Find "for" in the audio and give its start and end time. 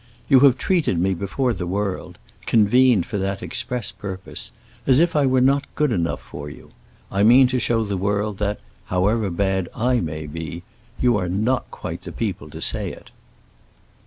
3.05-3.19, 6.23-6.49